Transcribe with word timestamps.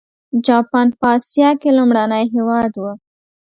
جاپان 0.45 0.87
په 0.99 1.05
اسیا 1.17 1.49
کې 1.61 1.69
لومړنی 1.77 2.23
هېواد 2.33 2.73
و. 2.77 2.83